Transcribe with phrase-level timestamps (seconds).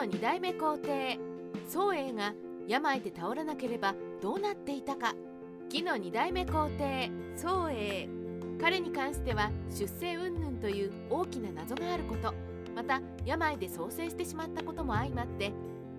[0.00, 1.18] の2代目皇帝
[1.68, 2.32] 宗英が
[2.66, 5.14] 病で倒らなければどうなっていたか。
[5.70, 8.08] 義の2代目皇帝宗英。
[8.58, 12.32] 彼に関しては出世云々という大きな謎があること。
[12.74, 15.52] また病で創生してしまったことも相まって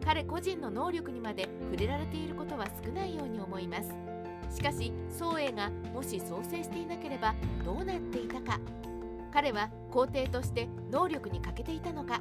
[0.04, 3.94] 彼個人の能力にまで触れられていることは少ないように思います。
[4.56, 8.60] しかし宗英がもし創生していなければどうなっていたか。
[9.32, 12.20] 彼は皇帝として能力に欠けていたのか。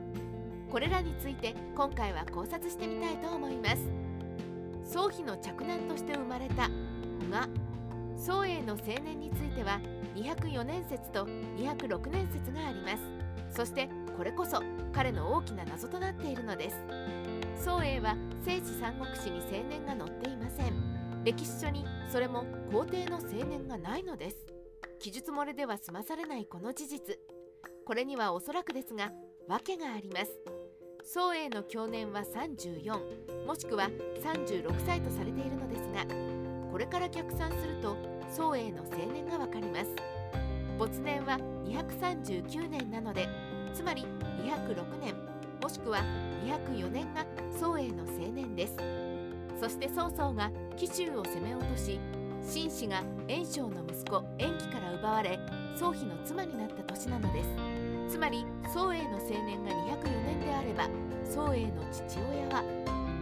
[0.71, 3.77] これらについて今回は考察してみたいと思います。
[4.85, 6.69] 宗妃の嫡男として生まれた
[7.31, 7.49] が
[8.17, 9.81] 宗英の青年については
[10.15, 13.03] 204年説と206年説があります。
[13.51, 14.63] そしてこれこそ
[14.93, 16.77] 彼の大きな謎となっているのです。
[17.65, 21.25] 宗英は聖史三国志に青年が載っていません。
[21.25, 24.37] 歴史書にそれも皇帝の青年がないのです。
[25.01, 27.19] 記述漏れでは済まされないこの事実。
[27.85, 29.11] これにはおそらくですが
[29.49, 30.60] 訳があります。
[31.05, 33.89] 宗英の去年は34もしくは
[34.23, 36.05] 36歳とされているのですが
[36.71, 37.97] これから逆算すると
[38.31, 39.91] 宗英の青年がわかります。
[40.79, 43.29] 没年は239年なので
[43.75, 44.07] つまり
[44.43, 45.15] 206年
[45.61, 45.99] もしくは
[46.45, 47.27] 204年が
[47.59, 48.77] 宗英の青年です。
[49.61, 52.01] そして曹操が紀州を攻め落とし
[52.43, 55.39] 秦氏が袁紹の息子延紀から奪われ
[55.79, 57.80] 宗妃の妻になった年なのです。
[58.11, 58.45] つまり
[58.75, 60.89] 宗英の青年が204年であれば
[61.25, 62.65] 宗英の父親は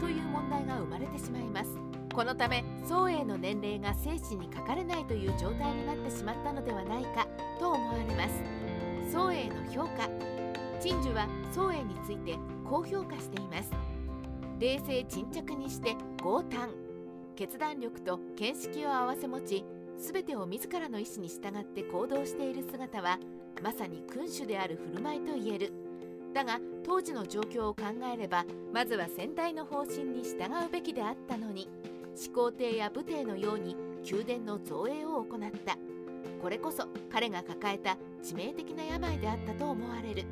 [0.00, 1.78] という問題が生まれてしまいます。
[2.14, 7.28] このため宗英の年齢が生死に書かれないという状態になってしまったのではないか
[7.60, 9.12] と思われます。
[9.12, 10.08] 宗英の評価
[10.80, 13.70] 陳樹は宗英について高評価しています。
[14.58, 16.70] 冷静沈着にして強胆
[17.36, 19.64] 決断力と見識を併せ持ち
[19.98, 23.18] 全てを自らの意思に従って行動している姿は
[23.62, 25.72] まさに君主である振る舞いと言える。
[26.34, 31.68] だが当時の状況を考えればまずは先代の方針に従うべきであったのに
[32.14, 33.76] 始皇帝や武帝のように
[34.10, 35.76] 宮殿の造営を行った。
[36.40, 40.24] これこそ彼が抱えた致命的な病であったと思われる。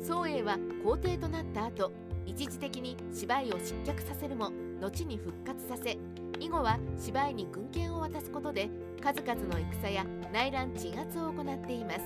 [0.00, 1.92] 宗英は皇帝となった後
[2.26, 4.50] 一時的に芝居を失脚させるも
[4.80, 5.96] 後に復活させ
[6.40, 8.68] 以後は芝居に軍権を渡すことで
[9.00, 12.00] 数々の戦や内乱鎮圧を行っています。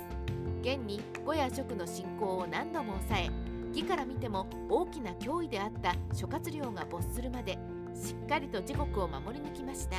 [0.61, 3.31] 現に呉や蜀の侵攻を何度も抑え
[3.69, 7.59] 義から見ても大きな脅威であった諸葛亮が没するまで
[7.95, 9.97] しっかりと時刻を守り抜きました。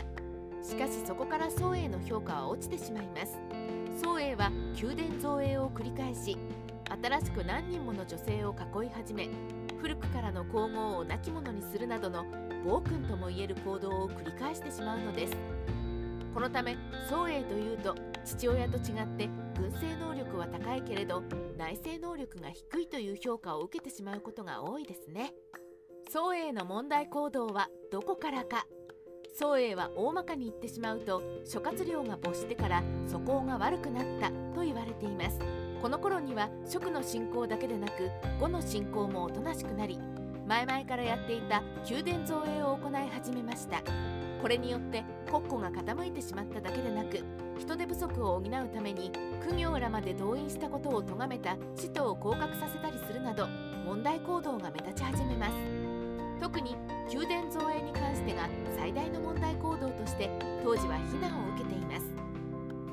[0.62, 3.40] しかしそこから宋英の評価は落ちてしまいます。
[4.02, 4.50] 宋英は
[4.82, 6.38] 宮殿造営を繰り返し
[7.02, 9.30] 新しく何人もの女性を囲い始め
[9.82, 12.26] 古くからの皇后を亡き者にするなどの
[12.66, 15.38] 暴君ともいえる行動を繰り返してしまうのです。
[16.34, 16.78] このため
[17.10, 21.22] 宋英というと父親と違って軍政能力は高いけれど
[21.58, 25.34] 内政能力が低いという評価を受けてしまうことが多いですね。
[26.10, 28.66] 宋英の問題行動はどこからか。
[29.38, 35.40] 宋英は大まかに言ってしまうと諸葛亮が没してから素行が悪くなったと言われています。
[35.82, 38.10] この頃には蜀の信仰だけでなく
[38.40, 40.00] 呉の信仰もおとなしくなり
[40.48, 43.84] 前々からやっていた宮殿造営を行い始めました。
[44.42, 47.20] これによって国庫が傾いてしまっただけでなく
[47.60, 49.12] 人手不足を補うために
[49.46, 53.48] 苦行らまで動員したことを咎めた使徒を降格させたりするなど
[53.86, 55.52] 問題行動が目立ち始めます。
[56.40, 56.78] 特に
[57.14, 58.48] 宮殿造営に関してが
[58.78, 60.30] 最大の問題行動として
[60.64, 62.06] 当時は非難を受けています。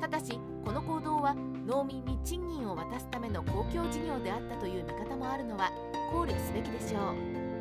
[0.01, 1.33] ただしこの行動は
[1.65, 5.71] 農民に賃金を渡すための公共事業であったという見方もあるのは
[6.11, 7.15] 考慮すべきでしょう。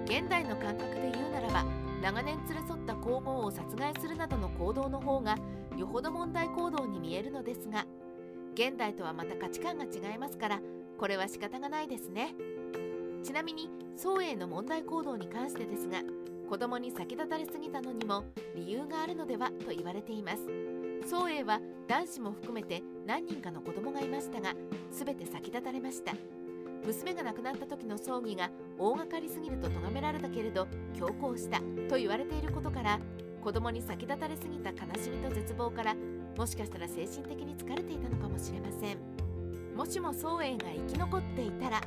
[0.07, 1.65] 現代の感覚で言うならば
[2.07, 5.35] 長年連れ添った皇后を殺害するなどの行動の方が
[5.77, 7.85] よほど問題行動に見えるのですが
[8.55, 10.61] 現代とはまた価値観が違いますから
[11.01, 12.33] これは仕方がないですね。
[13.25, 15.99] ちなみに宋英の問題行動に関してですが
[16.49, 18.23] 子供に先立たれすぎたのにも
[18.55, 20.45] 理由があるのではと言われています。
[21.11, 24.55] 宋英は男子も含めて何人かの子供がいましたが
[24.93, 26.13] 全て先立たれました。
[26.85, 30.69] 娘が亡くなった時の葬儀が大掛かりすぎると咎められたけれど
[30.99, 32.99] 強行したと言われていることから
[33.43, 35.95] 子供に先立たれすぎた悲しみと絶望から
[36.37, 38.99] もしかしたら精神的に疲れていたのかもしれません。
[39.77, 41.81] もしも宗英が生き残っていたら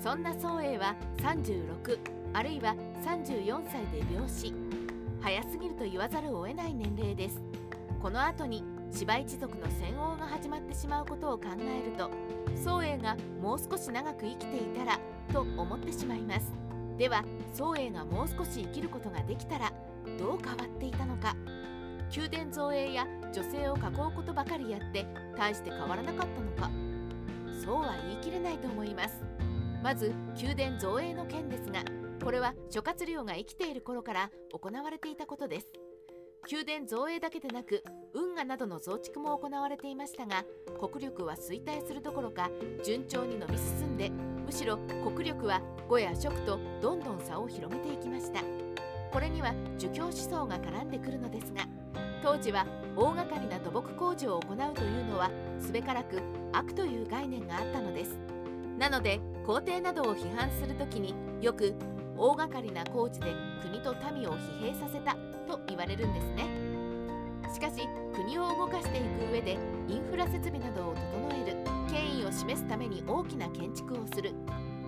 [0.00, 1.98] そんな宗英は36
[2.32, 4.54] あるいは34歳で病死
[5.20, 7.42] 早すぎると言わざるを得ない年齢です。
[8.00, 12.10] この後に芝一族の戦王が始まってしまうことを考えると
[12.56, 14.98] 宗英がもう少し長く生きていたら
[15.32, 16.52] と思ってしまいます。
[16.96, 17.22] では
[17.54, 19.72] 宗英がもう少し生きることができたら
[20.18, 21.36] どう変わっていたのか。
[22.16, 25.06] 宮殿造営や女性を囲うことばかりやって
[25.36, 26.70] 大して変わらなかったのか。
[27.62, 29.22] そうは言い切れないと思います。
[29.82, 31.84] まず宮殿造営の件ですが
[32.24, 35.72] これは諸葛亮が生きている頃から行われていたことです。
[36.50, 37.84] 宮殿造営だけでなく
[38.14, 40.46] 運河などの増築も行われていましたが
[40.80, 42.48] 国力は衰退するどころか
[42.82, 45.60] 順調に伸び進んでむしろ国力は
[45.90, 48.40] 呉や蜀とどんどん差を広めていきました。
[49.12, 51.66] これには儒教思想が絡んでくるのですが
[52.22, 52.66] 当時は
[52.96, 55.30] 大掛かりな土木工事を行うというのは
[55.60, 56.22] すべからく
[56.52, 58.18] 悪という概念があったのです。
[58.78, 61.74] なので皇帝などを批判する時によく
[62.18, 63.32] 大掛かりな工事で
[63.62, 65.14] 国と民を疲弊させた
[65.46, 66.46] と言われるんですね。
[67.54, 69.56] しかし国を動かしていく上で
[69.88, 71.56] インフラ設備などを整える
[71.90, 74.32] 権威を示すために大きな建築をする。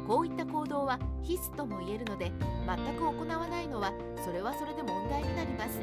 [0.06, 2.32] こういった行動は必須とも言えるので
[2.66, 3.92] 全く行わないのは
[4.24, 5.78] それはそれで問題になります。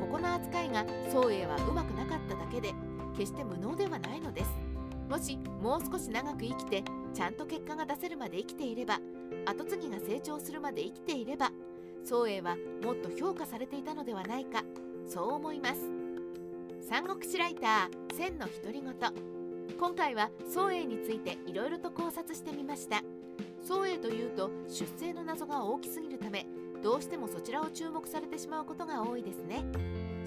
[0.00, 2.74] ここの扱いが宋英はうまくなかっただけで
[3.16, 4.50] 決して無能ではないのです。
[5.08, 6.84] もしもう少し長く生きて
[7.14, 8.98] ちゃんと結果が出せるまで生きていれば
[9.46, 11.50] 後継ぎが成長するまで生きていれば
[12.04, 14.62] 宋英はもっと評価されていたのではないか
[15.06, 15.80] そう思います。
[16.88, 18.94] 三国志ライター千の独り言。
[19.78, 23.02] 今回は宋英についていろいろと考察してみました。
[23.66, 26.46] 宋英というと出生の謎が大きすぎるため
[26.82, 29.64] どうしてもそちらを注目されてしまうことが多いですね。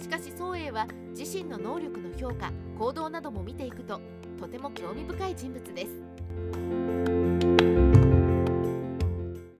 [0.01, 0.87] しかし宋英は
[1.17, 3.99] 自身の能力の評価行動なども見ていくと
[4.39, 7.16] とても興味深い人物です。